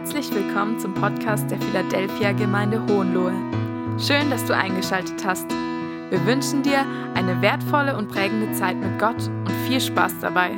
[0.00, 3.32] Herzlich willkommen zum Podcast der Philadelphia Gemeinde Hohenlohe.
[3.98, 5.50] Schön, dass du eingeschaltet hast.
[5.50, 10.50] Wir wünschen dir eine wertvolle und prägende Zeit mit Gott und viel Spaß dabei.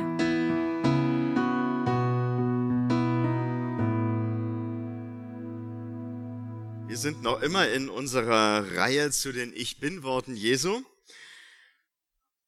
[6.87, 10.83] Wir sind noch immer in unserer Reihe zu den Ich bin Worten Jesu.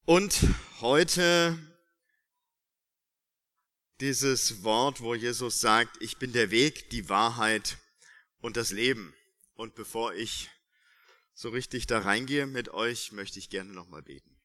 [0.05, 0.41] Und
[0.80, 1.57] heute
[4.04, 7.77] dieses Wort, wo Jesus sagt, ich bin der Weg, die Wahrheit
[8.41, 9.13] und das Leben.
[9.53, 10.49] Und bevor ich
[11.34, 14.38] so richtig da reingehe mit euch, möchte ich gerne nochmal beten.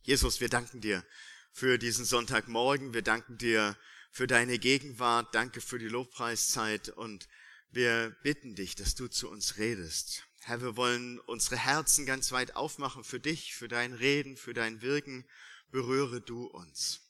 [0.00, 1.04] Jesus, wir danken dir
[1.52, 2.94] für diesen Sonntagmorgen.
[2.94, 3.76] Wir danken dir
[4.10, 5.34] für deine Gegenwart.
[5.34, 7.28] Danke für die Lobpreiszeit und
[7.70, 10.24] wir bitten dich, dass du zu uns redest.
[10.40, 14.80] Herr, wir wollen unsere Herzen ganz weit aufmachen für dich, für dein Reden, für dein
[14.80, 15.26] Wirken.
[15.70, 17.02] Berühre du uns.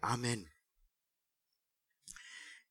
[0.00, 0.48] Amen.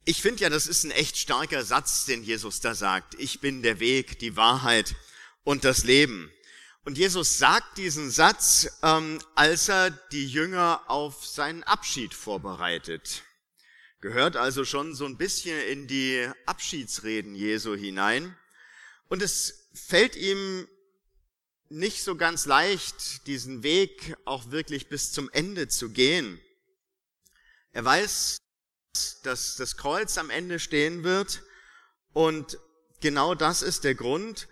[0.09, 3.15] Ich finde ja, das ist ein echt starker Satz, den Jesus da sagt.
[3.19, 4.95] Ich bin der Weg, die Wahrheit
[5.43, 6.31] und das Leben.
[6.85, 13.23] Und Jesus sagt diesen Satz, ähm, als er die Jünger auf seinen Abschied vorbereitet.
[13.99, 18.33] Gehört also schon so ein bisschen in die Abschiedsreden Jesu hinein.
[19.09, 20.69] Und es fällt ihm
[21.67, 26.39] nicht so ganz leicht, diesen Weg auch wirklich bis zum Ende zu gehen.
[27.73, 28.37] Er weiß,
[29.23, 31.41] dass das Kreuz am Ende stehen wird.
[32.13, 32.57] Und
[32.99, 34.47] genau das ist der Grund,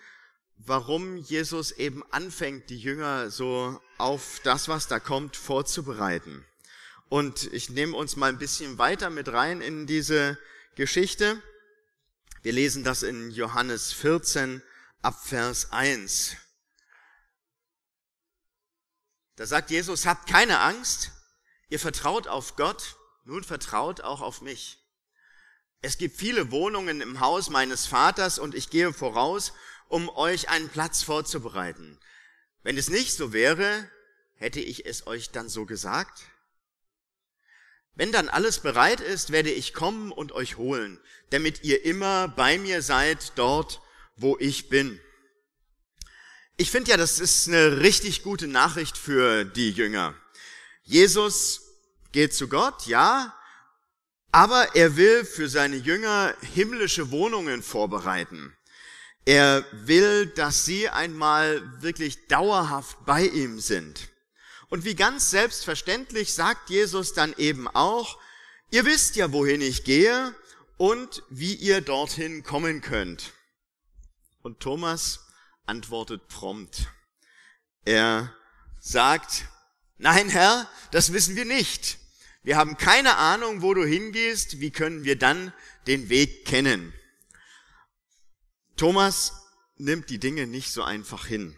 [0.58, 6.46] warum Jesus eben anfängt, die Jünger so auf das, was da kommt, vorzubereiten.
[7.10, 10.38] Und ich nehme uns mal ein bisschen weiter mit rein in diese
[10.76, 11.42] Geschichte.
[12.42, 14.62] Wir lesen das in Johannes 14
[15.02, 16.36] ab Vers 1.
[19.36, 21.12] Da sagt Jesus, habt keine Angst,
[21.70, 24.78] ihr vertraut auf Gott, nun vertraut auch auf mich.
[25.82, 29.54] Es gibt viele Wohnungen im Haus meines Vaters und ich gehe voraus,
[29.88, 32.00] um euch einen Platz vorzubereiten.
[32.64, 33.90] Wenn es nicht so wäre,
[34.36, 36.24] hätte ich es euch dann so gesagt?
[37.96, 41.00] Wenn dann alles bereit ist, werde ich kommen und euch holen,
[41.30, 43.82] damit ihr immer bei mir seid, dort,
[44.18, 45.00] wo ich bin.
[46.58, 50.14] Ich finde ja, das ist eine richtig gute Nachricht für die Jünger.
[50.84, 51.65] Jesus
[52.16, 53.36] geht zu Gott, ja,
[54.32, 58.56] aber er will für seine Jünger himmlische Wohnungen vorbereiten.
[59.26, 64.08] Er will, dass sie einmal wirklich dauerhaft bei ihm sind.
[64.70, 68.18] Und wie ganz selbstverständlich sagt Jesus dann eben auch,
[68.72, 70.34] ihr wisst ja, wohin ich gehe
[70.78, 73.34] und wie ihr dorthin kommen könnt.
[74.42, 75.20] Und Thomas
[75.66, 76.88] antwortet prompt.
[77.84, 78.34] Er
[78.80, 79.50] sagt,
[79.98, 82.00] nein Herr, das wissen wir nicht.
[82.46, 84.60] Wir haben keine Ahnung, wo du hingehst.
[84.60, 85.52] Wie können wir dann
[85.88, 86.94] den Weg kennen?
[88.78, 89.34] Thomas
[89.78, 91.58] nimmt die Dinge nicht so einfach hin.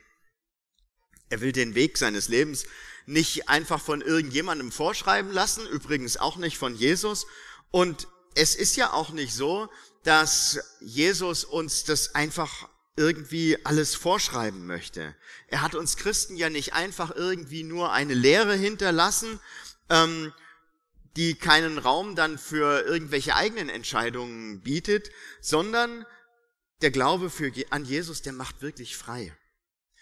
[1.29, 2.67] Er will den Weg seines Lebens
[3.05, 7.27] nicht einfach von irgendjemandem vorschreiben lassen, übrigens auch nicht von Jesus.
[7.69, 9.69] Und es ist ja auch nicht so,
[10.03, 15.17] dass Jesus uns das einfach irgendwie alles vorschreiben möchte.
[15.49, 19.41] Er hat uns Christen ja nicht einfach irgendwie nur eine Lehre hinterlassen,
[19.89, 20.31] ähm,
[21.17, 25.09] die keinen Raum dann für irgendwelche eigenen Entscheidungen bietet,
[25.41, 26.05] sondern
[26.81, 29.35] der Glaube für, an Jesus, der macht wirklich frei.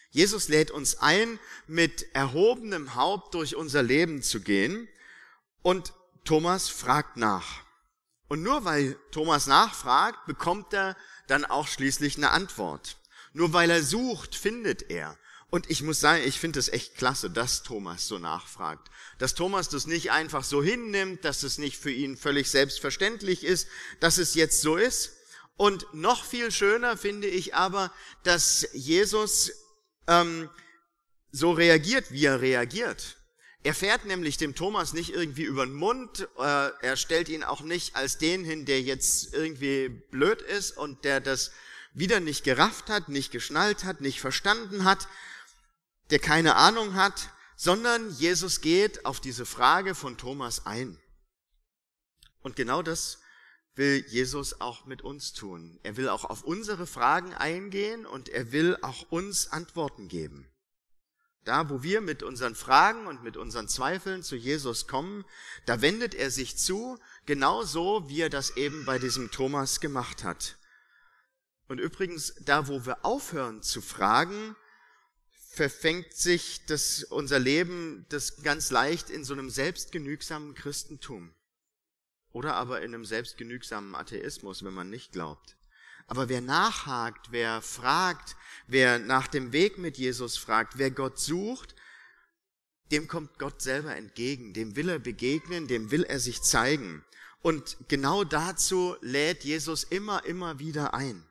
[0.09, 4.89] Jesus lädt uns ein, mit erhobenem Haupt durch unser Leben zu gehen
[5.61, 5.93] und
[6.25, 7.63] Thomas fragt nach.
[8.27, 12.97] Und nur weil Thomas nachfragt, bekommt er dann auch schließlich eine Antwort.
[13.33, 15.17] Nur weil er sucht, findet er.
[15.49, 18.89] Und ich muss sagen, ich finde es echt klasse, dass Thomas so nachfragt.
[19.19, 23.67] Dass Thomas das nicht einfach so hinnimmt, dass es nicht für ihn völlig selbstverständlich ist,
[23.99, 25.11] dass es jetzt so ist.
[25.57, 27.91] Und noch viel schöner finde ich aber,
[28.23, 29.51] dass Jesus
[30.07, 30.49] ähm,
[31.31, 33.17] so reagiert, wie er reagiert.
[33.63, 37.61] Er fährt nämlich dem Thomas nicht irgendwie über den Mund, äh, er stellt ihn auch
[37.61, 41.51] nicht als den hin, der jetzt irgendwie blöd ist und der das
[41.93, 45.07] wieder nicht gerafft hat, nicht geschnallt hat, nicht verstanden hat,
[46.09, 50.99] der keine Ahnung hat, sondern Jesus geht auf diese Frage von Thomas ein.
[52.41, 53.19] Und genau das
[53.75, 55.79] will Jesus auch mit uns tun.
[55.83, 60.49] Er will auch auf unsere Fragen eingehen und er will auch uns Antworten geben.
[61.43, 65.25] Da, wo wir mit unseren Fragen und mit unseren Zweifeln zu Jesus kommen,
[65.65, 70.57] da wendet er sich zu, genauso wie er das eben bei diesem Thomas gemacht hat.
[71.67, 74.55] Und übrigens, da, wo wir aufhören zu fragen,
[75.55, 81.33] verfängt sich das, unser Leben das ganz leicht in so einem selbstgenügsamen Christentum.
[82.31, 85.55] oder aber in einem selbstgenügsamen Atheismus, wenn man nicht glaubt.
[86.07, 88.35] Aber wer nachhakt, wer fragt,
[88.67, 91.75] wer nach dem Weg mit Jesus fragt, wer Gott sucht,
[92.91, 97.05] dem kommt Gott selber entgegen, dem will er begegnen, dem will er sich zeigen.
[97.41, 101.25] Und genau dazu lädt Jesus immer, immer wieder ein.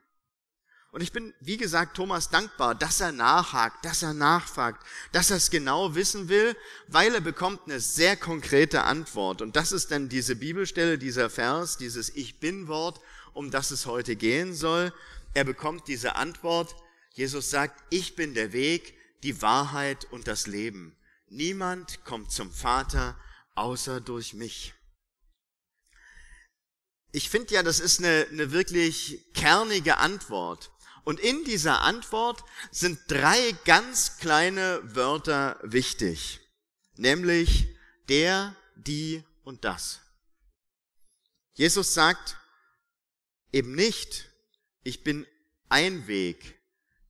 [0.95, 4.81] Und ich bin, wie gesagt, Thomas dankbar, dass er nachhakt, dass er nachfragt,
[5.11, 6.55] dass er es genau wissen will,
[6.87, 9.41] weil er bekommt eine sehr konkrete Antwort.
[9.41, 13.01] Und das ist dann diese Bibelstelle, dieser Vers, dieses Ich bin Wort,
[13.33, 14.93] um das es heute gehen soll.
[15.33, 16.77] Er bekommt diese Antwort.
[17.11, 20.95] Jesus sagt, ich bin der Weg, die Wahrheit und das Leben.
[21.27, 23.19] Niemand kommt zum Vater
[23.53, 24.73] außer durch mich.
[27.11, 30.71] Ich finde ja, das ist eine, eine wirklich kernige Antwort.
[31.05, 36.41] Und in dieser Antwort sind drei ganz kleine Wörter wichtig,
[36.97, 37.67] nämlich
[38.09, 40.01] der, die und das.
[41.53, 42.37] Jesus sagt
[43.53, 44.29] eben nicht,
[44.83, 45.27] ich bin
[45.69, 46.59] ein Weg,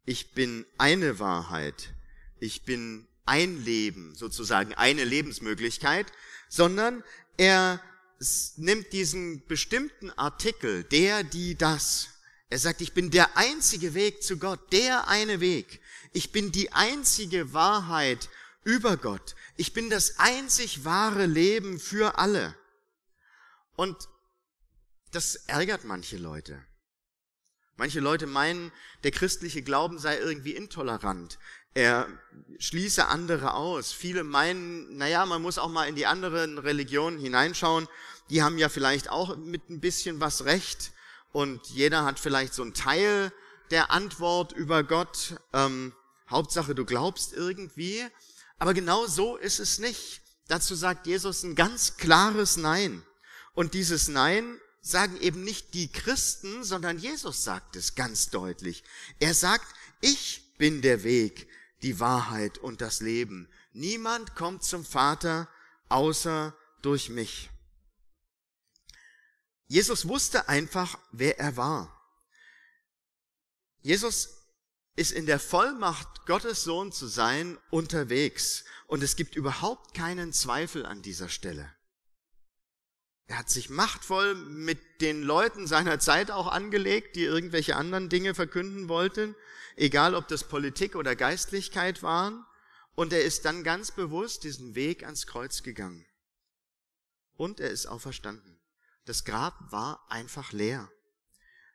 [0.03, 1.94] ich bin eine Wahrheit,
[2.39, 6.12] ich bin ein Leben, sozusagen eine Lebensmöglichkeit,
[6.50, 7.01] sondern
[7.38, 7.81] er
[8.57, 12.09] nimmt diesen bestimmten Artikel, der, die, das,
[12.50, 15.81] er sagt, ich bin der einzige Weg zu Gott, der eine Weg.
[16.13, 18.30] Ich bin die einzige Wahrheit
[18.63, 19.36] über Gott.
[19.57, 22.56] Ich bin das einzig wahre Leben für alle.
[23.75, 23.97] Und
[25.12, 26.63] das ärgert manche Leute.
[27.77, 28.71] Manche Leute meinen,
[29.03, 31.39] der christliche Glauben sei irgendwie intolerant.
[31.74, 32.07] Er
[32.57, 33.91] schließe andere aus.
[33.91, 37.89] Viele meinen, naja, man muss auch mal in die anderen Religionen hineinschauen.
[38.30, 40.94] Die haben ja vielleicht auch mit ein bisschen was recht
[41.35, 43.29] und jeder hat vielleicht so einen Teil
[43.69, 45.35] der Antwort über Gott.
[45.51, 45.91] Ähm,
[46.29, 48.01] Hauptsache, du glaubst irgendwie.
[48.57, 50.21] Aber genau so ist es nicht.
[50.47, 53.03] Dazu sagt Jesus ein ganz klares Nein.
[53.53, 58.85] Und dieses Nein sagen eben nicht die Christen, sondern Jesus sagt es ganz deutlich.
[59.19, 59.67] Er sagt,
[59.99, 61.49] ich bin der Weg,
[61.81, 63.49] die Wahrheit und das Leben.
[63.73, 65.49] Niemand kommt zum Vater
[65.89, 67.49] außer durch mich.
[69.67, 71.91] Jesus wusste einfach, wer er war.
[73.81, 74.35] Jesus
[74.95, 78.63] ist in der Vollmacht, Gottes Sohn zu sein, unterwegs.
[78.88, 81.73] Und es gibt überhaupt keinen Zweifel an dieser Stelle.
[83.27, 88.35] Er hat sich machtvoll mit den Leuten seiner Zeit auch angelegt, die irgendwelche anderen Dinge
[88.35, 89.35] verkünden wollten,
[89.75, 92.45] egal ob das Politik oder Geistlichkeit waren.
[92.94, 96.06] Und er ist dann ganz bewusst diesen Weg ans Kreuz gegangen.
[97.35, 98.62] Und er ist auferstanden.
[99.05, 100.91] Das Grab war einfach leer.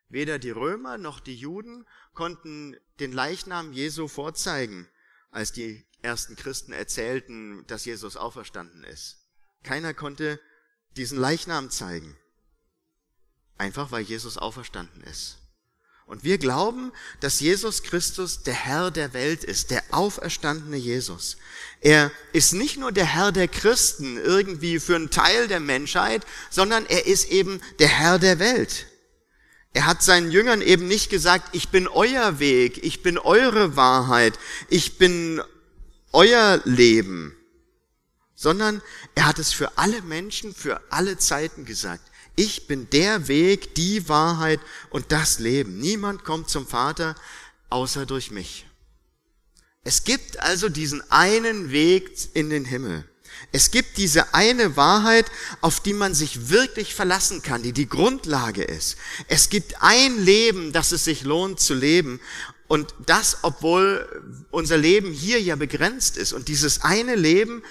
[0.09, 4.89] Weder die Römer noch die Juden konnten den Leichnam Jesu vorzeigen,
[5.31, 9.19] als die ersten Christen erzählten, dass Jesus auferstanden ist.
[9.63, 10.41] Keiner konnte
[10.97, 12.17] diesen Leichnam zeigen.
[13.59, 15.40] Einfach weil Jesus auferstanden ist.
[16.11, 16.91] Und wir glauben,
[17.21, 21.37] dass Jesus Christus der Herr der Welt ist, der auferstandene Jesus.
[21.81, 26.85] Er ist nicht nur der Herr der Christen irgendwie für einen Teil der Menschheit, sondern
[26.87, 28.87] er ist eben der Herr der Welt.
[29.73, 34.37] Er hat seinen Jüngern eben nicht gesagt, ich bin euer Weg, ich bin eure Wahrheit,
[34.69, 35.41] ich bin
[36.11, 37.37] euer Leben,
[38.35, 38.83] sondern
[39.15, 42.10] er hat es für alle Menschen, für alle Zeiten gesagt.
[42.41, 45.79] Ich bin der Weg, die Wahrheit und das Leben.
[45.79, 47.15] Niemand kommt zum Vater
[47.69, 48.65] außer durch mich.
[49.85, 53.05] Es gibt also diesen einen Weg in den Himmel.
[53.53, 55.27] Es gibt diese eine Wahrheit,
[55.61, 58.97] auf die man sich wirklich verlassen kann, die die Grundlage ist.
[59.29, 62.21] Es gibt ein Leben, das es sich lohnt zu leben.
[62.69, 66.33] Und das, obwohl unser Leben hier ja begrenzt ist.
[66.33, 67.63] Und dieses eine Leben,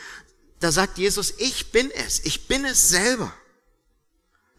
[0.59, 3.33] da sagt Jesus, ich bin es, ich bin es selber.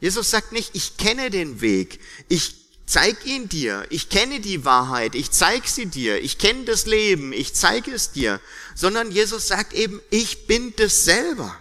[0.01, 5.15] Jesus sagt nicht, ich kenne den Weg, ich zeig ihn dir, ich kenne die Wahrheit,
[5.15, 8.41] ich zeig sie dir, ich kenne das Leben, ich zeige es dir,
[8.75, 11.55] sondern Jesus sagt eben, ich bin das selber.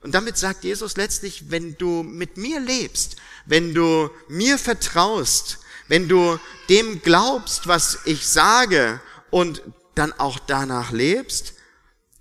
[0.00, 5.58] Und damit sagt Jesus letztlich, wenn du mit mir lebst, wenn du mir vertraust,
[5.88, 9.62] wenn du dem glaubst, was ich sage und
[9.94, 11.54] dann auch danach lebst,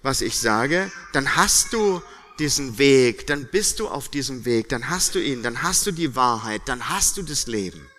[0.02, 2.02] was ich sage, dann hast du
[2.40, 5.92] diesen Weg, dann bist du auf diesem Weg, dann hast du ihn, dann hast du
[5.92, 7.90] die Wahrheit, dann hast du das Leben.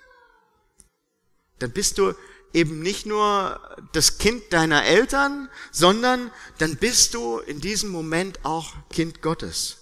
[1.58, 2.14] Dann bist du
[2.52, 3.60] eben nicht nur
[3.92, 9.78] das Kind deiner Eltern, sondern dann bist du in diesem Moment auch Kind Gottes.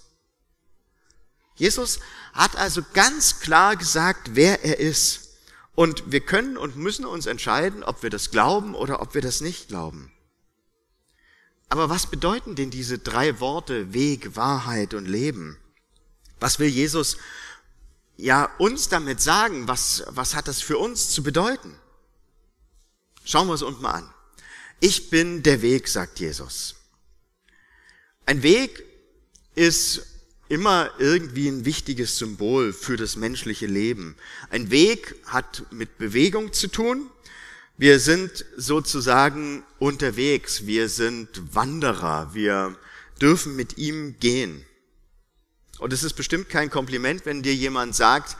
[1.55, 1.99] Jesus
[2.33, 5.29] hat also ganz klar gesagt, wer er ist.
[5.75, 9.41] Und wir können und müssen uns entscheiden, ob wir das glauben oder ob wir das
[9.41, 10.11] nicht glauben.
[11.71, 15.57] Aber was bedeuten denn diese drei Worte Weg, Wahrheit und Leben?
[16.41, 17.15] Was will Jesus
[18.17, 19.69] ja uns damit sagen?
[19.69, 21.73] Was, was hat das für uns zu bedeuten?
[23.23, 24.13] Schauen wir es uns mal an.
[24.81, 26.75] Ich bin der Weg, sagt Jesus.
[28.25, 28.83] Ein Weg
[29.55, 30.05] ist
[30.49, 34.17] immer irgendwie ein wichtiges Symbol für das menschliche Leben.
[34.49, 37.09] Ein Weg hat mit Bewegung zu tun.
[37.81, 40.67] Wir sind sozusagen unterwegs.
[40.67, 42.31] Wir sind Wanderer.
[42.35, 42.77] Wir
[43.19, 44.63] dürfen mit ihm gehen.
[45.79, 48.37] Und es ist bestimmt kein Kompliment, wenn dir jemand sagt,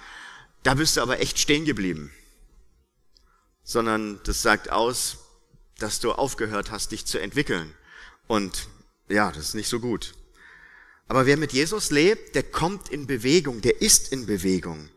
[0.61, 2.11] da bist du aber echt stehen geblieben.
[3.63, 5.17] Sondern das sagt aus,
[5.79, 7.73] dass du aufgehört hast, dich zu entwickeln.
[8.27, 8.67] Und
[9.09, 10.13] ja, das ist nicht so gut.
[11.07, 14.91] Aber wer mit Jesus lebt, der kommt in Bewegung, der ist in Bewegung.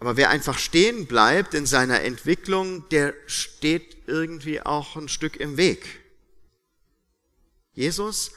[0.00, 5.58] Aber wer einfach stehen bleibt in seiner Entwicklung, der steht irgendwie auch ein Stück im
[5.58, 6.00] Weg.
[7.74, 8.32] Jesus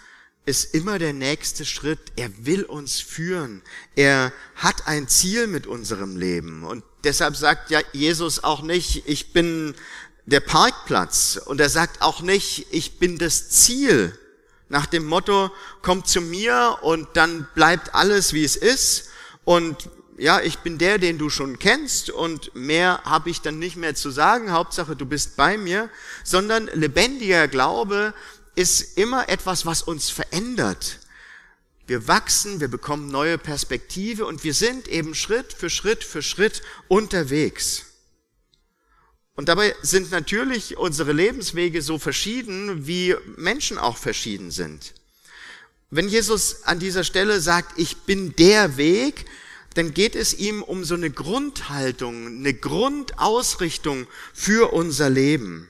[0.46, 2.00] ist immer der nächste Schritt.
[2.18, 3.62] Er will uns führen.
[3.96, 6.66] Er hat ein Ziel mit unserem Leben.
[6.66, 9.74] Und deshalb sagt ja Jesus auch nicht, ich bin
[10.26, 11.40] der Parkplatz.
[11.46, 14.18] Und er sagt auch nicht, ich bin das Ziel
[14.68, 15.50] nach dem Motto,
[15.82, 19.10] komm zu mir und dann bleibt alles, wie es ist.
[19.46, 23.76] Und ja, ich bin der, den du schon kennst und mehr habe ich dann nicht
[23.76, 24.52] mehr zu sagen.
[24.52, 25.90] Hauptsache, du bist bei mir.
[26.24, 28.14] Sondern lebendiger Glaube
[28.56, 31.00] ist immer etwas, was uns verändert.
[31.86, 36.62] Wir wachsen, wir bekommen neue Perspektive und wir sind eben Schritt für Schritt für Schritt
[36.88, 37.86] unterwegs.
[39.36, 44.94] Und dabei sind natürlich unsere Lebenswege so verschieden, wie Menschen auch verschieden sind.
[45.90, 49.26] Wenn Jesus an dieser Stelle sagt, ich bin der Weg,
[49.74, 55.70] dann geht es ihm um so eine Grundhaltung, eine Grundausrichtung für unser Leben.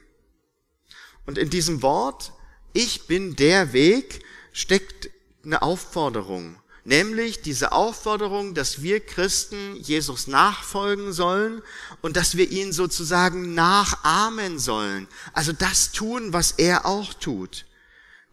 [1.26, 2.34] Und in diesem Wort,
[2.74, 5.10] ich bin der Weg, steckt
[5.44, 11.62] eine Aufforderung nämlich diese Aufforderung, dass wir Christen Jesus nachfolgen sollen
[12.02, 15.08] und dass wir ihn sozusagen nachahmen sollen.
[15.34, 17.66] Also das tun, was er auch tut.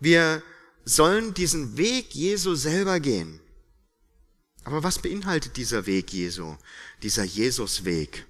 [0.01, 0.43] Wir
[0.85, 3.40] sollen diesen Weg Jesu selber gehen.
[4.65, 6.57] Aber was beinhaltet dieser Weg Jesu,
[7.03, 8.27] dieser Jesusweg?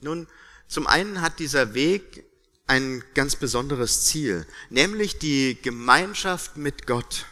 [0.00, 0.26] Nun,
[0.66, 2.24] zum einen hat dieser Weg
[2.66, 7.26] ein ganz besonderes Ziel, nämlich die Gemeinschaft mit Gott.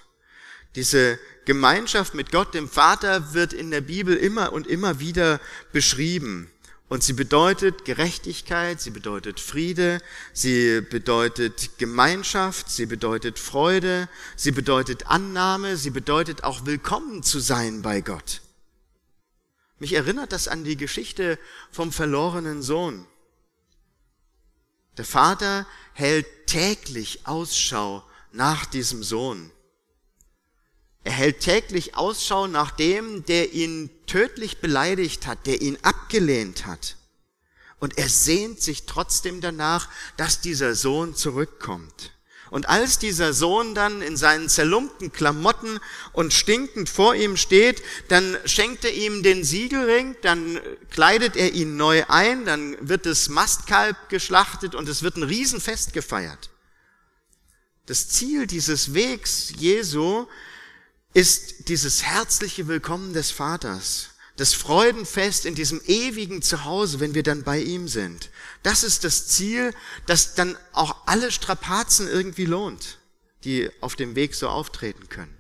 [0.76, 5.40] Diese Gemeinschaft mit Gott, dem Vater, wird in der Bibel immer und immer wieder
[5.72, 6.50] beschrieben.
[6.90, 15.06] Und sie bedeutet Gerechtigkeit, sie bedeutet Friede, sie bedeutet Gemeinschaft, sie bedeutet Freude, sie bedeutet
[15.06, 18.40] Annahme, sie bedeutet auch willkommen zu sein bei Gott.
[19.78, 21.38] Mich erinnert das an die Geschichte
[21.70, 23.06] vom verlorenen Sohn.
[24.96, 29.52] Der Vater hält täglich Ausschau nach diesem Sohn.
[31.04, 36.96] Er hält täglich Ausschau nach dem, der ihn tödlich beleidigt hat, der ihn abgelehnt hat.
[37.78, 39.88] Und er sehnt sich trotzdem danach,
[40.18, 42.12] dass dieser Sohn zurückkommt.
[42.50, 45.78] Und als dieser Sohn dann in seinen zerlumpten Klamotten
[46.12, 51.76] und stinkend vor ihm steht, dann schenkt er ihm den Siegelring, dann kleidet er ihn
[51.76, 56.50] neu ein, dann wird das Mastkalb geschlachtet und es wird ein Riesenfest gefeiert.
[57.86, 60.26] Das Ziel dieses Wegs Jesu
[61.12, 67.42] ist dieses herzliche Willkommen des Vaters, das Freudenfest in diesem ewigen Zuhause, wenn wir dann
[67.42, 68.30] bei ihm sind.
[68.62, 69.74] Das ist das Ziel,
[70.06, 72.98] das dann auch alle Strapazen irgendwie lohnt,
[73.44, 75.36] die auf dem Weg so auftreten können.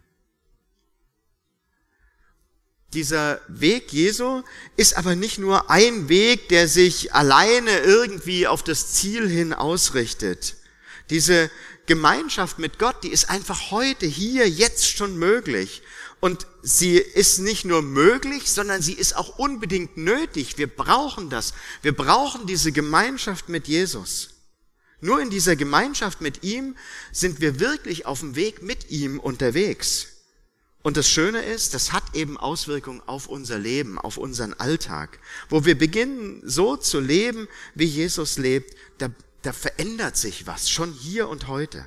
[2.92, 4.42] Dieser Weg Jesu
[4.76, 10.56] ist aber nicht nur ein Weg, der sich alleine irgendwie auf das Ziel hin ausrichtet.
[11.08, 11.50] Diese
[11.90, 15.82] Gemeinschaft mit Gott, die ist einfach heute, hier, jetzt schon möglich.
[16.20, 20.56] Und sie ist nicht nur möglich, sondern sie ist auch unbedingt nötig.
[20.56, 21.52] Wir brauchen das.
[21.82, 24.34] Wir brauchen diese Gemeinschaft mit Jesus.
[25.00, 26.76] Nur in dieser Gemeinschaft mit ihm
[27.10, 30.06] sind wir wirklich auf dem Weg mit ihm unterwegs.
[30.82, 35.18] Und das Schöne ist, das hat eben Auswirkungen auf unser Leben, auf unseren Alltag.
[35.48, 39.10] Wo wir beginnen, so zu leben, wie Jesus lebt, da
[39.42, 41.86] da verändert sich was, schon hier und heute.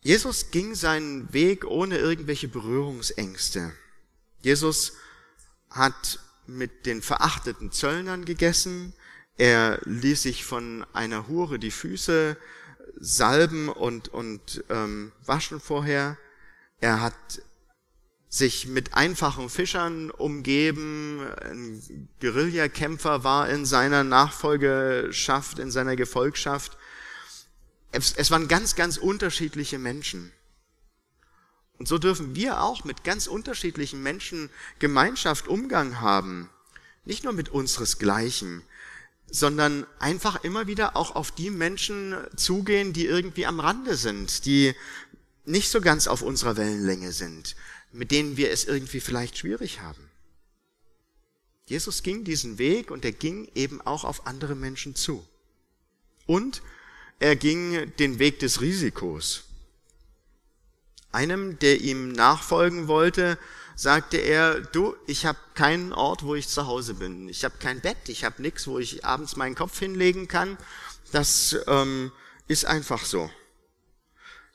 [0.00, 3.72] Jesus ging seinen Weg ohne irgendwelche Berührungsängste.
[4.42, 4.92] Jesus
[5.70, 8.92] hat mit den verachteten Zöllnern gegessen.
[9.38, 12.36] Er ließ sich von einer Hure die Füße
[12.96, 16.18] salben und, und ähm, waschen vorher.
[16.80, 17.14] Er hat
[18.34, 21.20] sich mit einfachen Fischern umgeben.
[21.40, 26.76] Ein Guerillakämpfer war in seiner Nachfolgeschaft, in seiner Gefolgschaft.
[27.92, 30.32] Es, es waren ganz, ganz unterschiedliche Menschen.
[31.78, 34.50] Und so dürfen wir auch mit ganz unterschiedlichen Menschen
[34.80, 36.50] Gemeinschaft, Umgang haben.
[37.04, 38.62] Nicht nur mit unseresgleichen,
[39.30, 44.74] sondern einfach immer wieder auch auf die Menschen zugehen, die irgendwie am Rande sind, die
[45.44, 47.54] nicht so ganz auf unserer Wellenlänge sind,
[47.94, 50.10] mit denen wir es irgendwie vielleicht schwierig haben.
[51.66, 55.26] Jesus ging diesen Weg und er ging eben auch auf andere Menschen zu.
[56.26, 56.60] Und
[57.20, 59.44] er ging den Weg des Risikos.
[61.12, 63.38] Einem, der ihm nachfolgen wollte,
[63.76, 67.28] sagte er, du, ich habe keinen Ort, wo ich zu Hause bin.
[67.28, 70.58] Ich habe kein Bett, ich habe nichts, wo ich abends meinen Kopf hinlegen kann.
[71.12, 72.10] Das ähm,
[72.48, 73.30] ist einfach so.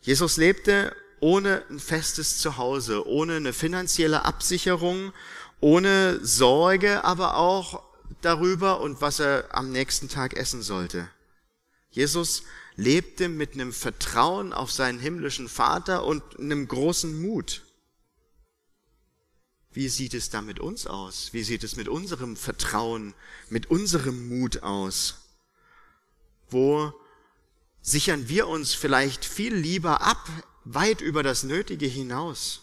[0.02, 5.14] Jesus lebte ohne ein festes Zuhause, ohne eine finanzielle Absicherung,
[5.60, 7.84] ohne Sorge, aber auch
[8.22, 11.10] darüber und was er am nächsten Tag essen sollte.
[11.92, 12.44] Jesus
[12.76, 17.64] lebte mit einem Vertrauen auf seinen himmlischen Vater und einem großen Mut.
[19.72, 21.34] Wie sieht es da mit uns aus?
[21.34, 23.14] Wie sieht es mit unserem Vertrauen,
[23.50, 25.16] mit unserem Mut aus?
[26.50, 26.94] Wo
[27.82, 30.28] sichern wir uns vielleicht viel lieber ab,
[30.74, 32.62] weit über das Nötige hinaus?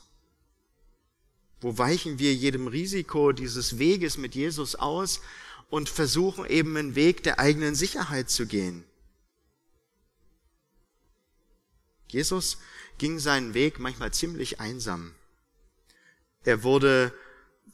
[1.60, 5.20] Wo weichen wir jedem Risiko dieses Weges mit Jesus aus
[5.70, 8.84] und versuchen eben einen Weg der eigenen Sicherheit zu gehen?
[12.08, 12.58] Jesus
[12.98, 15.12] ging seinen Weg manchmal ziemlich einsam.
[16.44, 17.12] Er wurde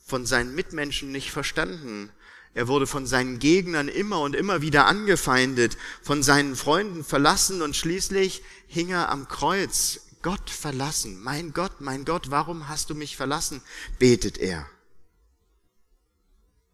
[0.07, 2.11] von seinen Mitmenschen nicht verstanden.
[2.55, 7.77] Er wurde von seinen Gegnern immer und immer wieder angefeindet, von seinen Freunden verlassen und
[7.77, 10.01] schließlich hing er am Kreuz.
[10.23, 11.21] Gott verlassen.
[11.23, 13.61] Mein Gott, mein Gott, warum hast du mich verlassen?
[13.99, 14.67] betet er.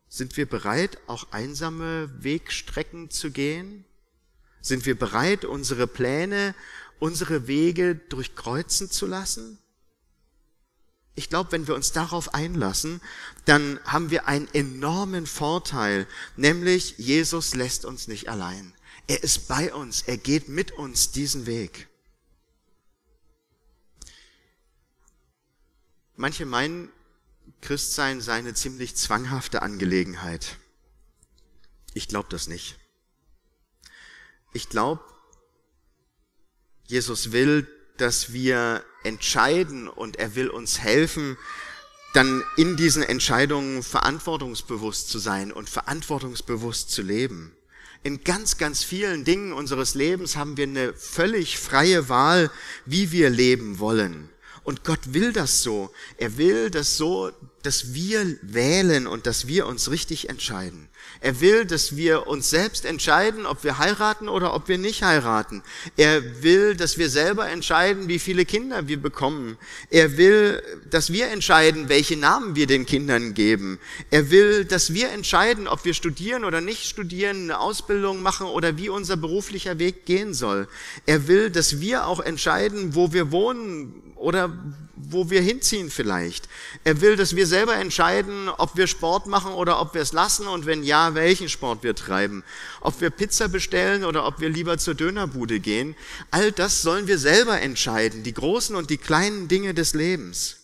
[0.09, 3.85] Sind wir bereit, auch einsame Wegstrecken zu gehen?
[4.61, 6.55] Sind wir bereit, unsere Pläne,
[6.99, 9.59] unsere Wege durchkreuzen zu lassen?
[11.14, 13.00] Ich glaube, wenn wir uns darauf einlassen,
[13.45, 16.06] dann haben wir einen enormen Vorteil,
[16.37, 18.73] nämlich Jesus lässt uns nicht allein.
[19.08, 21.89] Er ist bei uns, er geht mit uns diesen Weg.
[26.21, 26.91] Manche meinen,
[27.61, 30.57] Christsein sei eine ziemlich zwanghafte Angelegenheit.
[31.95, 32.76] Ich glaube das nicht.
[34.52, 35.00] Ich glaube,
[36.87, 41.39] Jesus will, dass wir entscheiden und er will uns helfen,
[42.15, 47.57] dann in diesen Entscheidungen verantwortungsbewusst zu sein und verantwortungsbewusst zu leben.
[48.02, 52.50] In ganz, ganz vielen Dingen unseres Lebens haben wir eine völlig freie Wahl,
[52.87, 54.31] wie wir leben wollen.
[54.69, 55.91] Und Gott will das so.
[56.19, 60.91] Er will das so, dass wir wählen und dass wir uns richtig entscheiden.
[61.21, 65.63] Er will, dass wir uns selbst entscheiden, ob wir heiraten oder ob wir nicht heiraten.
[65.97, 69.57] Er will, dass wir selber entscheiden, wie viele Kinder wir bekommen.
[69.89, 73.78] Er will, dass wir entscheiden, welche Namen wir den Kindern geben.
[74.11, 78.76] Er will, dass wir entscheiden, ob wir studieren oder nicht studieren, eine Ausbildung machen oder
[78.76, 80.69] wie unser beruflicher Weg gehen soll.
[81.07, 84.52] Er will, dass wir auch entscheiden, wo wir wohnen oder
[84.97, 86.49] wo wir hinziehen vielleicht.
[86.85, 90.47] Er will, dass wir selber entscheiden, ob wir Sport machen oder ob wir es lassen
[90.47, 92.45] und wenn ja, welchen Sport wir treiben.
[92.81, 95.95] Ob wir Pizza bestellen oder ob wir lieber zur Dönerbude gehen.
[96.31, 100.57] All das sollen wir selber entscheiden, die großen und die kleinen Dinge des Lebens.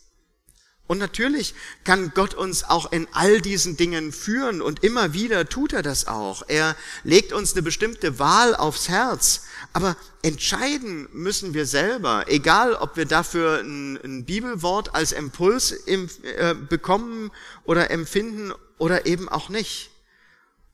[0.87, 5.73] Und natürlich kann Gott uns auch in all diesen Dingen führen und immer wieder tut
[5.73, 6.43] er das auch.
[6.47, 12.99] Er legt uns eine bestimmte Wahl aufs Herz, aber entscheiden müssen wir selber, egal ob
[12.99, 17.31] wir dafür ein, ein Bibelwort als Impuls im, äh, bekommen
[17.65, 19.91] oder empfinden oder eben auch nicht.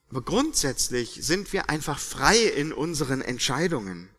[0.09, 4.09] Aber grundsätzlich sind wir einfach frei in unseren Entscheidungen.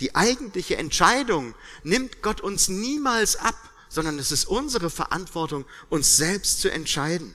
[0.00, 3.56] Die eigentliche Entscheidung nimmt Gott uns niemals ab
[3.90, 7.34] sondern es ist unsere Verantwortung, uns selbst zu entscheiden.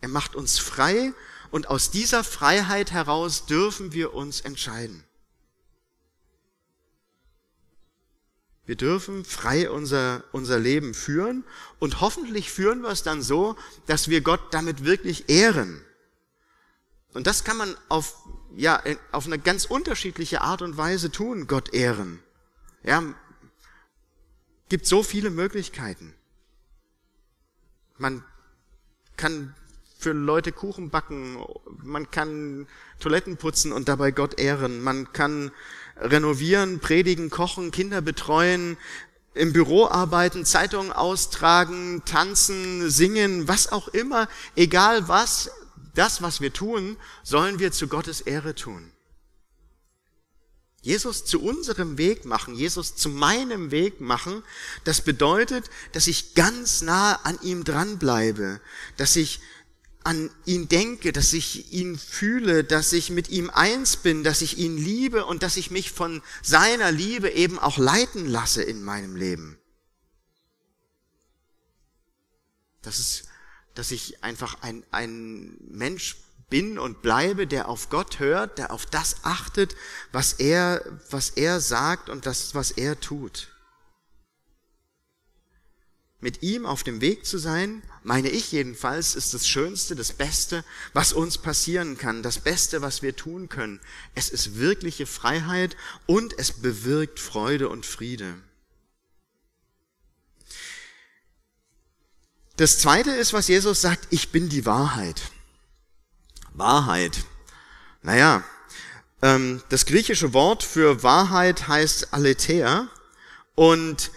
[0.00, 1.12] Er macht uns frei
[1.50, 5.02] und aus dieser Freiheit heraus dürfen wir uns entscheiden.
[8.66, 11.44] Wir dürfen frei unser, unser Leben führen
[11.78, 15.82] und hoffentlich führen wir es dann so, dass wir Gott damit wirklich ehren.
[17.14, 18.14] Und das kann man auf,
[18.54, 22.20] ja, auf eine ganz unterschiedliche Art und Weise tun, Gott ehren.
[22.82, 23.14] Ja,
[24.68, 26.14] gibt so viele Möglichkeiten.
[27.98, 28.24] Man
[29.16, 29.54] kann
[29.98, 31.38] für Leute Kuchen backen,
[31.82, 32.66] man kann
[33.00, 35.50] Toiletten putzen und dabei Gott ehren, man kann
[35.96, 38.76] renovieren, predigen, kochen, Kinder betreuen,
[39.34, 45.50] im Büro arbeiten, Zeitungen austragen, tanzen, singen, was auch immer, egal was,
[45.94, 48.92] das, was wir tun, sollen wir zu Gottes Ehre tun.
[50.86, 54.44] Jesus zu unserem Weg machen, Jesus zu meinem Weg machen,
[54.84, 58.60] das bedeutet, dass ich ganz nah an ihm dranbleibe,
[58.96, 59.40] dass ich
[60.04, 64.58] an ihn denke, dass ich ihn fühle, dass ich mit ihm eins bin, dass ich
[64.58, 69.16] ihn liebe und dass ich mich von seiner Liebe eben auch leiten lasse in meinem
[69.16, 69.58] Leben.
[72.82, 73.24] Das ist,
[73.74, 76.14] dass ich einfach ein, ein Mensch
[76.48, 79.74] bin und bleibe, der auf Gott hört, der auf das achtet,
[80.12, 83.48] was er, was er sagt und das, was er tut.
[86.20, 90.64] Mit ihm auf dem Weg zu sein, meine ich jedenfalls, ist das Schönste, das Beste,
[90.94, 93.80] was uns passieren kann, das Beste, was wir tun können.
[94.14, 98.34] Es ist wirkliche Freiheit und es bewirkt Freude und Friede.
[102.56, 105.20] Das Zweite ist, was Jesus sagt, ich bin die Wahrheit.
[106.58, 107.24] Wahrheit.
[108.02, 108.42] Naja,
[109.22, 112.88] ähm, das griechische Wort für Wahrheit heißt Aletheia
[113.54, 114.10] und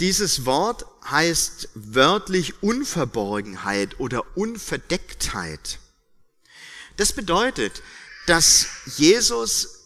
[0.00, 5.78] dieses Wort heißt wörtlich Unverborgenheit oder Unverdecktheit.
[6.96, 7.82] Das bedeutet,
[8.26, 9.76] dass Jesus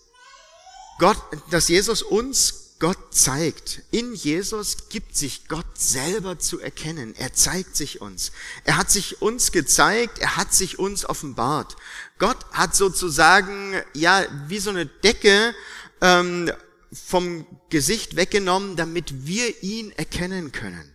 [0.98, 1.16] Gott,
[1.50, 3.82] dass Jesus uns Gott zeigt.
[3.90, 7.14] In Jesus gibt sich Gott selber zu erkennen.
[7.14, 8.32] Er zeigt sich uns.
[8.64, 11.76] Er hat sich uns gezeigt, er hat sich uns offenbart.
[12.18, 15.54] Gott hat sozusagen, ja, wie so eine Decke
[16.00, 16.50] ähm,
[16.90, 20.90] vom Gesicht weggenommen, damit wir ihn erkennen können.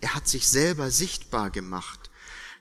[0.00, 2.10] Er hat sich selber sichtbar gemacht.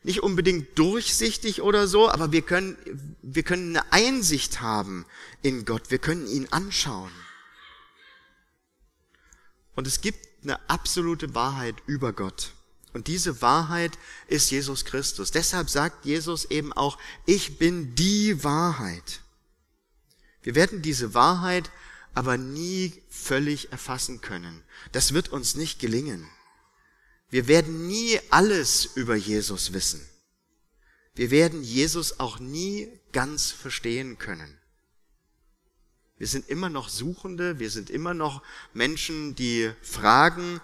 [0.03, 2.75] Nicht unbedingt durchsichtig oder so, aber wir können,
[3.21, 5.05] wir können eine Einsicht haben
[5.41, 5.89] in Gott.
[5.89, 7.11] Wir können ihn anschauen.
[9.75, 12.53] Und es gibt eine absolute Wahrheit über Gott.
[12.93, 15.31] Und diese Wahrheit ist Jesus Christus.
[15.31, 19.21] Deshalb sagt Jesus eben auch, ich bin die Wahrheit.
[20.41, 21.69] Wir werden diese Wahrheit
[22.13, 24.63] aber nie völlig erfassen können.
[24.91, 26.27] Das wird uns nicht gelingen.
[27.29, 30.05] Wir werden nie alles über Jesus wissen.
[31.15, 34.57] Wir werden Jesus auch nie ganz verstehen können.
[36.21, 38.43] Wir sind immer noch Suchende, wir sind immer noch
[38.75, 40.61] Menschen, die fragen,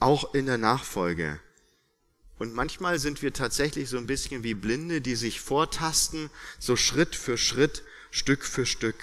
[0.00, 1.40] auch in der Nachfolge.
[2.38, 7.16] Und manchmal sind wir tatsächlich so ein bisschen wie Blinde, die sich vortasten, so Schritt
[7.16, 8.96] für Schritt, Stück für Stück.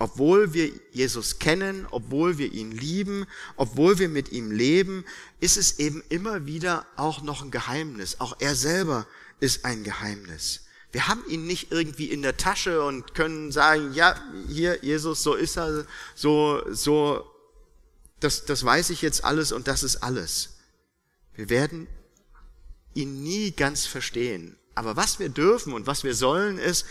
[0.00, 5.04] Obwohl wir Jesus kennen, obwohl wir ihn lieben, obwohl wir mit ihm leben,
[5.38, 8.18] ist es eben immer wieder auch noch ein Geheimnis.
[8.18, 9.06] Auch er selber
[9.38, 10.65] ist ein Geheimnis.
[10.96, 15.34] Wir haben ihn nicht irgendwie in der Tasche und können sagen, ja, hier, Jesus, so
[15.34, 17.30] ist er, so, so,
[18.18, 20.56] das, das weiß ich jetzt alles und das ist alles.
[21.34, 21.86] Wir werden
[22.94, 24.56] ihn nie ganz verstehen.
[24.74, 26.86] Aber was wir dürfen und was wir sollen ist,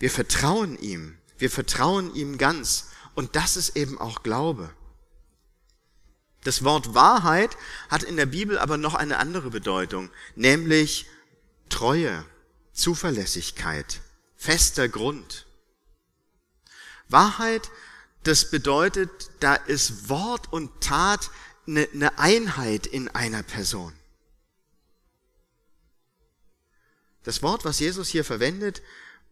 [0.00, 1.16] wir vertrauen ihm.
[1.38, 2.90] Wir vertrauen ihm ganz.
[3.14, 4.68] Und das ist eben auch Glaube.
[6.44, 7.56] Das Wort Wahrheit
[7.88, 11.06] hat in der Bibel aber noch eine andere Bedeutung, nämlich
[11.70, 12.26] Treue.
[12.76, 14.00] Zuverlässigkeit,
[14.36, 15.46] fester Grund.
[17.08, 17.70] Wahrheit,
[18.22, 21.30] das bedeutet, da ist Wort und Tat
[21.66, 23.92] eine, eine Einheit in einer Person.
[27.22, 28.82] Das Wort, was Jesus hier verwendet,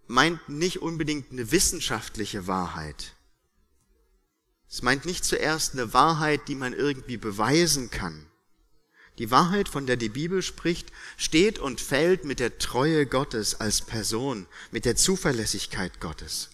[0.06, 3.14] meint nicht unbedingt eine wissenschaftliche Wahrheit.
[4.68, 8.26] Es meint nicht zuerst eine Wahrheit, die man irgendwie beweisen kann.
[9.18, 13.80] Die Wahrheit, von der die Bibel spricht, steht und fällt mit der Treue Gottes als
[13.80, 16.50] Person, mit der Zuverlässigkeit Gottes.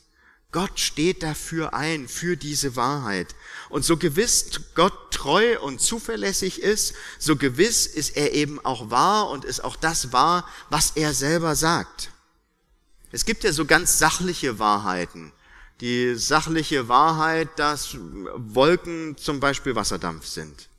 [0.52, 3.34] Gott steht dafür ein, für diese Wahrheit.
[3.68, 9.30] Und so gewiss Gott treu und zuverlässig ist, so gewiss ist er eben auch wahr
[9.30, 12.10] und ist auch das wahr, was er selber sagt.
[13.12, 15.32] Es gibt ja so ganz sachliche Wahrheiten.
[15.80, 20.69] Die sachliche Wahrheit, dass Wolken zum Beispiel Wasserdampf sind.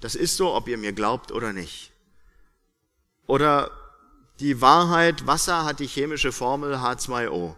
[0.00, 1.92] Das ist so, ob ihr mir glaubt oder nicht.
[3.26, 3.70] Oder
[4.40, 7.56] die Wahrheit, Wasser hat die chemische Formel H2O.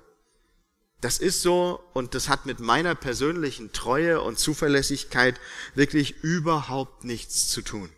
[1.00, 5.40] Das ist so und das hat mit meiner persönlichen Treue und Zuverlässigkeit
[5.74, 7.90] wirklich überhaupt nichts zu tun.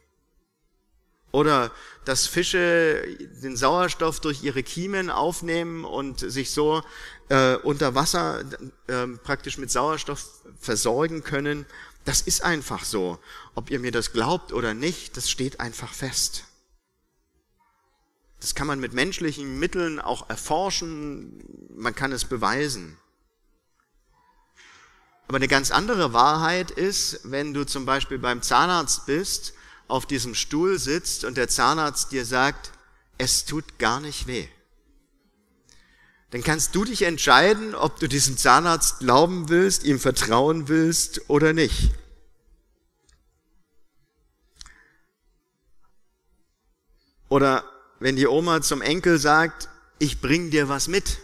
[1.33, 1.73] Oder
[2.05, 3.03] dass Fische
[3.43, 6.83] den Sauerstoff durch ihre Kiemen aufnehmen und sich so
[7.31, 8.45] äh, unter Wasser
[8.87, 10.25] äh, praktisch mit Sauerstoff
[10.61, 11.65] versorgen können.
[12.05, 13.19] Das ist einfach so.
[13.55, 16.45] Ob ihr mir das glaubt oder nicht, das steht einfach fest.
[18.41, 21.45] Das kann man mit menschlichen Mitteln auch erforschen,
[21.77, 22.97] man kann es beweisen.
[25.29, 29.55] Aber eine ganz andere Wahrheit ist, wenn du zum Beispiel beim Zahnarzt bist,
[29.87, 32.73] auf diesem Stuhl sitzt und der Zahnarzt dir sagt,
[33.17, 34.49] es tut gar nicht weh.
[36.33, 41.53] Dann kannst du dich entscheiden, ob du diesem Zahnarzt glauben willst, ihm vertrauen willst oder
[41.53, 41.91] nicht.
[47.29, 49.69] Oder wenn die Oma zum Enkel sagt,
[49.99, 51.19] ich bring dir was mit,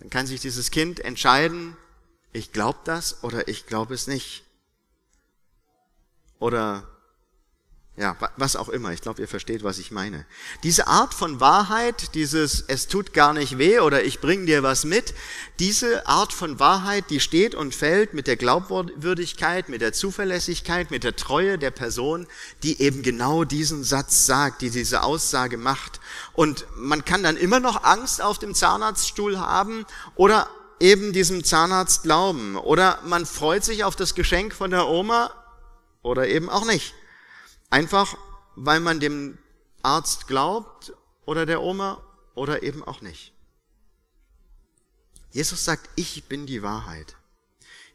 [0.00, 1.74] dann kann sich dieses Kind entscheiden,
[2.34, 4.44] ich glaube das oder ich glaube es nicht.
[6.38, 6.86] Oder
[7.96, 8.92] ja, was auch immer.
[8.92, 10.26] Ich glaube, ihr versteht, was ich meine.
[10.64, 14.84] Diese Art von Wahrheit, dieses es tut gar nicht weh oder ich bring dir was
[14.84, 15.14] mit,
[15.60, 21.04] diese Art von Wahrheit, die steht und fällt mit der Glaubwürdigkeit, mit der Zuverlässigkeit, mit
[21.04, 22.26] der Treue der Person,
[22.64, 26.00] die eben genau diesen Satz sagt, die diese Aussage macht.
[26.32, 30.48] Und man kann dann immer noch Angst auf dem Zahnarztstuhl haben oder
[30.80, 32.56] eben diesem Zahnarzt glauben.
[32.56, 35.30] Oder man freut sich auf das Geschenk von der Oma
[36.02, 36.92] oder eben auch nicht.
[37.70, 38.16] Einfach,
[38.56, 39.38] weil man dem
[39.82, 40.92] Arzt glaubt
[41.24, 42.02] oder der Oma
[42.34, 43.32] oder eben auch nicht.
[45.30, 47.16] Jesus sagt, ich bin die Wahrheit.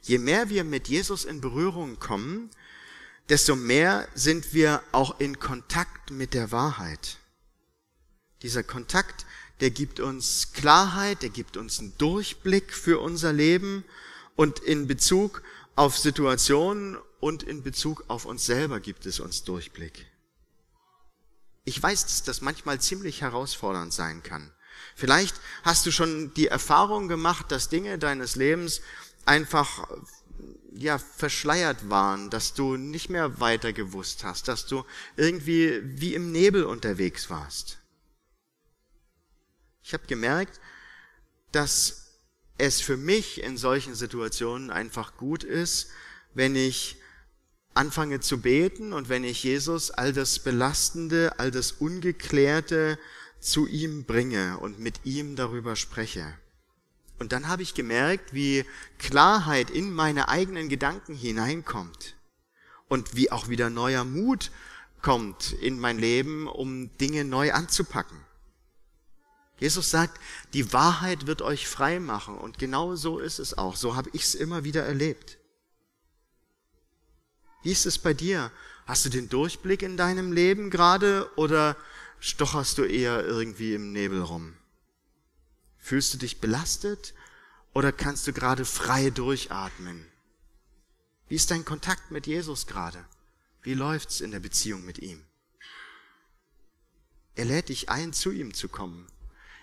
[0.01, 2.49] Je mehr wir mit Jesus in Berührung kommen,
[3.29, 7.17] desto mehr sind wir auch in Kontakt mit der Wahrheit.
[8.41, 9.25] Dieser Kontakt,
[9.59, 13.83] der gibt uns Klarheit, der gibt uns einen Durchblick für unser Leben
[14.35, 15.43] und in Bezug
[15.75, 20.05] auf Situationen und in Bezug auf uns selber gibt es uns Durchblick.
[21.65, 24.51] Ich weiß, dass das manchmal ziemlich herausfordernd sein kann.
[24.95, 28.81] Vielleicht hast du schon die Erfahrung gemacht, dass Dinge deines Lebens
[29.25, 29.87] einfach
[30.73, 34.85] ja verschleiert waren, dass du nicht mehr weiter gewusst hast, dass du
[35.17, 37.79] irgendwie wie im Nebel unterwegs warst.
[39.83, 40.59] Ich habe gemerkt,
[41.51, 42.09] dass
[42.57, 45.89] es für mich in solchen Situationen einfach gut ist,
[46.33, 46.98] wenn ich
[47.79, 52.99] anfange zu beten und wenn ich Jesus all das Belastende, all das Ungeklärte
[53.39, 56.33] zu ihm bringe und mit ihm darüber spreche.
[57.19, 58.65] Und dann habe ich gemerkt, wie
[58.97, 62.17] Klarheit in meine eigenen Gedanken hineinkommt
[62.89, 64.51] und wie auch wieder neuer Mut
[65.01, 68.17] kommt in mein Leben, um Dinge neu anzupacken.
[69.57, 70.19] Jesus sagt,
[70.53, 73.77] die Wahrheit wird euch frei machen und genau so ist es auch.
[73.77, 75.38] So habe ich es immer wieder erlebt.
[77.61, 78.51] Wie ist es bei dir?
[78.85, 81.75] Hast du den Durchblick in deinem Leben gerade oder
[82.19, 84.55] stocherst du eher irgendwie im Nebel rum?
[85.77, 87.13] Fühlst du dich belastet
[87.73, 90.05] oder kannst du gerade frei durchatmen?
[91.27, 93.05] Wie ist dein Kontakt mit Jesus gerade?
[93.61, 95.23] Wie läuft's in der Beziehung mit ihm?
[97.35, 99.07] Er lädt dich ein, zu ihm zu kommen.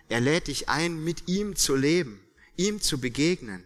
[0.08, 2.20] Er lädt dich ein, mit ihm zu leben,
[2.56, 3.65] ihm zu begegnen.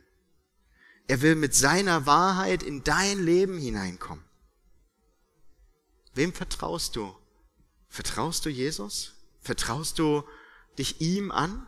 [1.10, 4.24] Er will mit seiner Wahrheit in dein Leben hineinkommen.
[6.14, 7.12] Wem vertraust du?
[7.88, 9.14] Vertraust du Jesus?
[9.40, 10.22] Vertraust du
[10.78, 11.66] dich ihm an?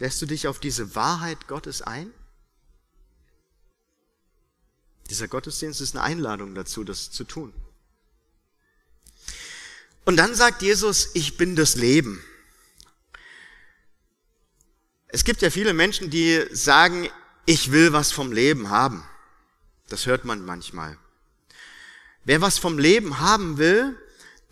[0.00, 2.12] Lässt du dich auf diese Wahrheit Gottes ein?
[5.08, 7.54] Dieser Gottesdienst ist eine Einladung dazu, das zu tun.
[10.04, 12.20] Und dann sagt Jesus, ich bin das Leben.
[15.06, 17.08] Es gibt ja viele Menschen, die sagen,
[17.46, 19.04] ich will was vom Leben haben.
[19.88, 20.98] Das hört man manchmal.
[22.24, 23.96] Wer was vom Leben haben will,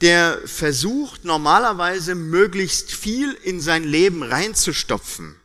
[0.00, 5.36] der versucht normalerweise möglichst viel in sein Leben reinzustopfen.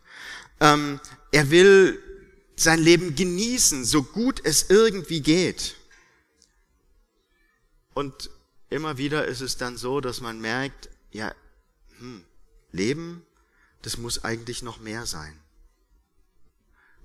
[0.59, 0.99] Ähm,
[1.31, 2.01] er will
[2.55, 5.75] sein Leben genießen, so gut es irgendwie geht.
[7.93, 8.29] Und
[8.69, 11.33] immer wieder ist es dann so, dass man merkt, ja,
[11.97, 12.23] hm,
[12.71, 13.25] Leben,
[13.81, 15.39] das muss eigentlich noch mehr sein.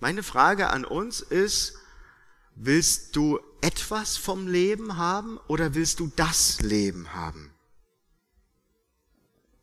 [0.05, 1.79] Meine Frage an uns ist,
[2.57, 7.51] willst du etwas vom Leben haben oder willst du das Leben haben?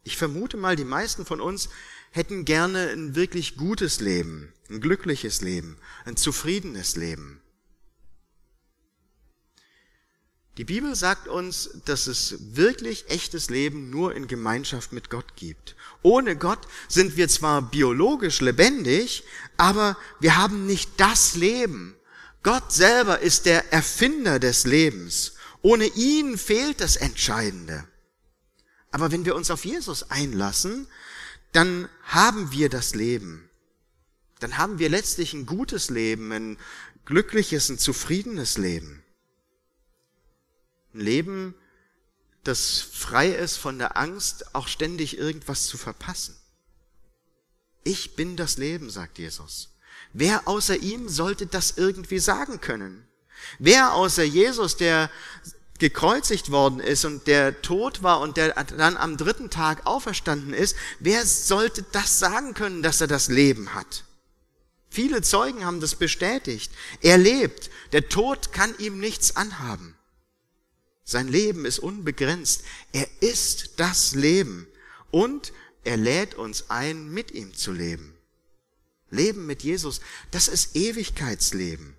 [0.02, 1.70] Ich vermute mal, die meisten von uns
[2.10, 7.40] hätten gerne ein wirklich gutes Leben, ein glückliches Leben, ein zufriedenes Leben.
[10.58, 15.76] Die Bibel sagt uns, dass es wirklich echtes Leben nur in Gemeinschaft mit Gott gibt.
[16.02, 16.60] Ohne Gott
[16.90, 19.24] sind wir zwar biologisch lebendig,
[19.56, 21.96] aber wir haben nicht das Leben.
[22.44, 25.34] Gott selber ist der Erfinder des Lebens.
[25.62, 27.88] Ohne ihn fehlt das Entscheidende.
[28.92, 30.88] Aber wenn wir uns auf Jesus einlassen,
[31.54, 33.50] dann haben wir das Leben.
[34.40, 36.58] Dann haben wir letztlich ein gutes Leben, ein
[37.06, 39.01] glückliches, ein zufriedenes Leben.
[40.94, 41.56] Ein Leben,
[42.44, 46.36] das frei ist von der Angst, auch ständig irgendwas zu verpassen.
[47.84, 49.70] Ich bin das Leben, sagt Jesus.
[50.14, 53.08] Wer außer ihm sollte das irgendwie sagen können?
[53.60, 55.10] Wer außer Jesus, der
[55.80, 60.76] gekreuzigt worden ist und der tot war und der dann am dritten Tag auferstanden ist,
[61.00, 64.04] wer sollte das sagen können, dass er das Leben hat?
[64.90, 66.72] Viele Zeugen haben das bestätigt.
[67.02, 67.72] Er lebt.
[67.94, 69.96] Der Tod kann ihm nichts anhaben.
[71.12, 72.64] Sein Leben ist unbegrenzt.
[72.94, 74.66] Er ist das Leben.
[75.12, 75.52] Und
[75.84, 78.16] er lädt uns ein, mit ihm zu leben.
[79.10, 80.00] Leben mit Jesus,
[80.32, 81.96] das ist Ewigkeitsleben.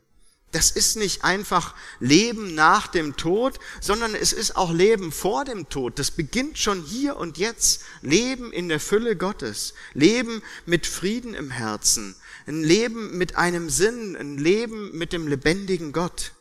[0.50, 5.68] Das ist nicht einfach Leben nach dem Tod, sondern es ist auch Leben vor dem
[5.68, 5.98] Tod.
[5.98, 7.82] Das beginnt schon hier und jetzt.
[8.00, 9.74] Leben in der Fülle Gottes.
[9.92, 12.14] Leben mit Frieden im Herzen.
[12.46, 14.16] Ein Leben mit einem Sinn.
[14.16, 16.32] Ein Leben mit dem lebendigen Gott.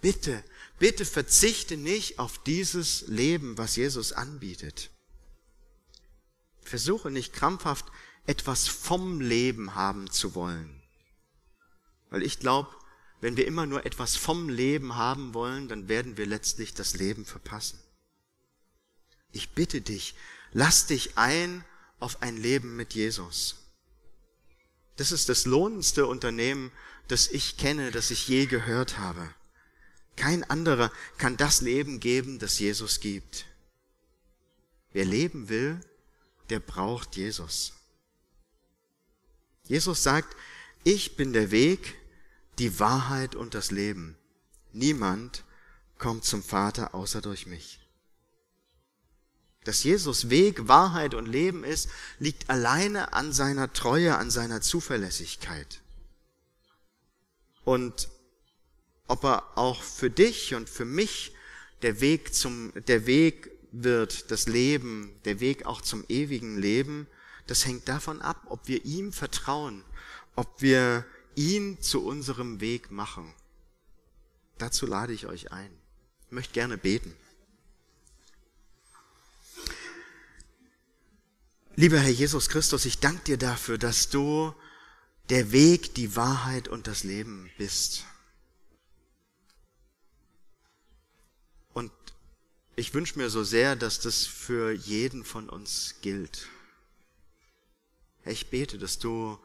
[0.00, 0.42] Bitte,
[0.80, 4.90] bitte verzichte nicht auf dieses Leben, was Jesus anbietet.
[6.62, 7.84] Versuche nicht krampfhaft
[8.26, 10.82] etwas vom Leben haben zu wollen.
[12.08, 12.74] Weil ich glaube,
[13.20, 17.26] wenn wir immer nur etwas vom Leben haben wollen, dann werden wir letztlich das Leben
[17.26, 17.78] verpassen.
[19.32, 20.14] Ich bitte dich,
[20.52, 21.64] lass dich ein
[21.98, 23.56] auf ein Leben mit Jesus.
[24.96, 26.72] Das ist das lohnendste Unternehmen,
[27.08, 29.34] das ich kenne, das ich je gehört habe.
[30.20, 33.46] Kein anderer kann das Leben geben, das Jesus gibt.
[34.92, 35.80] Wer leben will,
[36.50, 37.72] der braucht Jesus.
[39.64, 40.36] Jesus sagt,
[40.84, 41.96] ich bin der Weg,
[42.58, 44.14] die Wahrheit und das Leben.
[44.74, 45.42] Niemand
[45.96, 47.80] kommt zum Vater außer durch mich.
[49.64, 55.80] Dass Jesus Weg, Wahrheit und Leben ist, liegt alleine an seiner Treue, an seiner Zuverlässigkeit.
[57.64, 58.10] Und
[59.10, 61.32] ob er auch für dich und für mich
[61.82, 67.08] der Weg zum, der Weg wird, das Leben, der Weg auch zum ewigen Leben,
[67.48, 69.84] das hängt davon ab, ob wir ihm vertrauen,
[70.36, 73.34] ob wir ihn zu unserem Weg machen.
[74.58, 75.72] Dazu lade ich euch ein.
[76.26, 77.12] Ich möchte gerne beten.
[81.74, 84.54] Lieber Herr Jesus Christus, ich danke dir dafür, dass du
[85.30, 88.04] der Weg, die Wahrheit und das Leben bist.
[92.80, 96.48] Ich wünsche mir so sehr, dass das für jeden von uns gilt.
[98.24, 99.38] Ich bete, dass du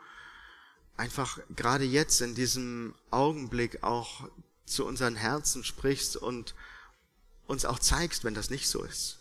[0.96, 4.30] einfach gerade jetzt in diesem Augenblick auch
[4.66, 6.56] zu unseren Herzen sprichst und
[7.46, 9.18] uns auch zeigst, wenn das nicht so ist.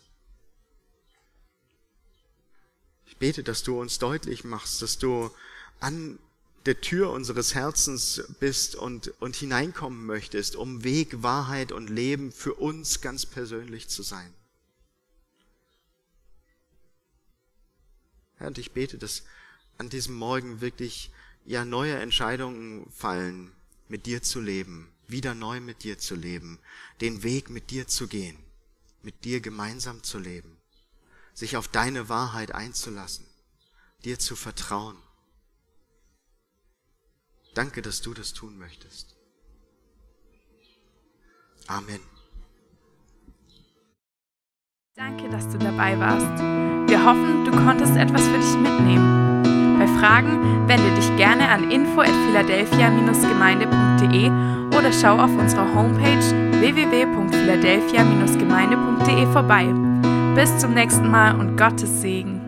[3.07, 5.29] Ich bete, dass du uns deutlich machst, dass du
[5.81, 6.19] an
[6.65, 12.55] der Tür unseres Herzens bist und, und hineinkommen möchtest, um Weg, Wahrheit und Leben für
[12.55, 14.33] uns ganz persönlich zu sein.
[18.37, 19.23] Herr, und ich bete, dass
[19.77, 21.11] an diesem Morgen wirklich
[21.45, 23.51] ja neue Entscheidungen fallen,
[23.87, 26.59] mit dir zu leben, wieder neu mit dir zu leben,
[27.01, 28.37] den Weg mit dir zu gehen,
[29.03, 30.57] mit dir gemeinsam zu leben,
[31.33, 33.25] sich auf deine Wahrheit einzulassen,
[34.03, 34.97] dir zu vertrauen.
[37.55, 39.15] Danke, dass du das tun möchtest.
[41.67, 42.01] Amen.
[44.95, 46.27] Danke, dass du dabei warst.
[46.89, 49.79] Wir hoffen, du konntest etwas für dich mitnehmen.
[49.79, 54.29] Bei Fragen wende dich gerne an info at philadelphia-gemeinde.de
[54.77, 59.73] oder schau auf unserer Homepage www.philadelphia-gemeinde.de vorbei.
[60.35, 62.44] Bis zum nächsten Mal und Gottes Segen.